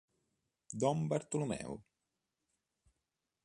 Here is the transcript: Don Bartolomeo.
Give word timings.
Don 0.83 0.97
Bartolomeo. 1.11 1.73